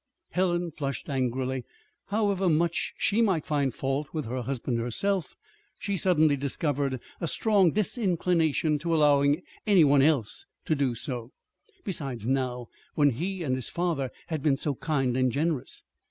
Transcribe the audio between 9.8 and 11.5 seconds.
one else to do so.